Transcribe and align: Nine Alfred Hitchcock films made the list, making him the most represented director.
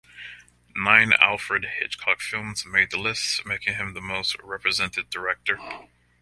Nine 0.75 1.13
Alfred 1.13 1.63
Hitchcock 1.77 2.21
films 2.21 2.65
made 2.65 2.89
the 2.89 2.97
list, 2.97 3.45
making 3.45 3.75
him 3.75 3.93
the 3.93 4.01
most 4.01 4.35
represented 4.41 5.11
director. 5.11 5.59